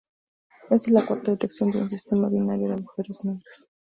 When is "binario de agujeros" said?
2.27-3.23